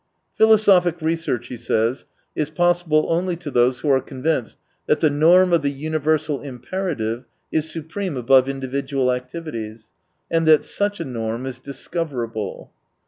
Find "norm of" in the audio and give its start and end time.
5.11-5.61